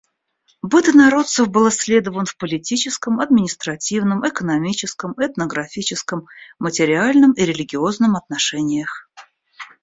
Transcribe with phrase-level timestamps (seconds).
[0.63, 6.25] Быт инородцев был исследован в политическом, административном, экономическом, этнографическом,
[6.57, 9.07] материальном и религиозном отношениях.